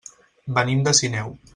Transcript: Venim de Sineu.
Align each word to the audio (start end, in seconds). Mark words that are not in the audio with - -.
Venim 0.57 0.81
de 0.89 0.95
Sineu. 1.03 1.35